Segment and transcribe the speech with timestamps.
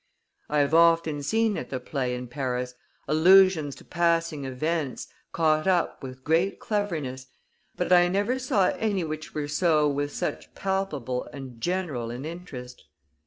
[0.49, 2.73] I have often seen at the play in Paris
[3.07, 7.27] allusions to passing events caught up with great cleverness,
[7.75, 12.83] but I never saw any which were so with such palpable and general an interest.